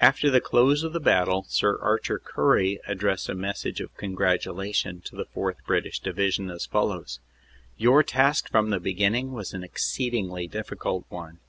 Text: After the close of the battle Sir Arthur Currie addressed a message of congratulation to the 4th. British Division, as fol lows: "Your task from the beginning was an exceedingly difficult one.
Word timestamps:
After 0.00 0.30
the 0.30 0.40
close 0.40 0.82
of 0.84 0.94
the 0.94 1.00
battle 1.00 1.44
Sir 1.46 1.78
Arthur 1.82 2.18
Currie 2.18 2.80
addressed 2.86 3.28
a 3.28 3.34
message 3.34 3.82
of 3.82 3.94
congratulation 3.98 5.02
to 5.02 5.14
the 5.16 5.26
4th. 5.26 5.56
British 5.66 6.00
Division, 6.00 6.48
as 6.50 6.64
fol 6.64 6.86
lows: 6.86 7.20
"Your 7.76 8.02
task 8.02 8.48
from 8.48 8.70
the 8.70 8.80
beginning 8.80 9.32
was 9.32 9.52
an 9.52 9.62
exceedingly 9.62 10.46
difficult 10.48 11.04
one. 11.10 11.40